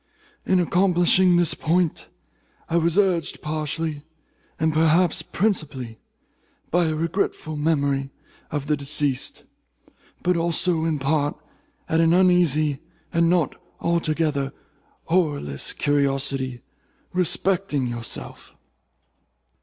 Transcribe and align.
In 0.47 0.59
accomplishing 0.59 1.37
this 1.37 1.53
point, 1.53 2.07
I 2.71 2.75
was 2.75 2.97
urged 2.97 3.43
partly, 3.43 4.01
and 4.59 4.73
perhaps 4.73 5.21
principally, 5.21 5.99
by 6.71 6.85
a 6.85 6.95
regretful 6.95 7.55
memory 7.55 8.09
of 8.49 8.65
the 8.65 8.75
deceased, 8.75 9.43
but 10.23 10.35
also, 10.35 10.85
in 10.85 10.97
part, 10.97 11.37
by 11.87 11.97
an 11.99 12.13
uneasy, 12.13 12.79
and 13.13 13.29
not 13.29 13.53
altogether 13.79 14.53
horrorless 15.11 15.71
curiosity 15.71 16.61
respecting 17.13 17.85
yourself. 17.85 18.55